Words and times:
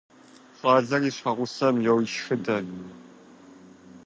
ЩӀалэр 0.57 1.01
и 1.09 1.11
щхьэгъусэм 1.15 1.75
йошхыдэ. 1.85 2.57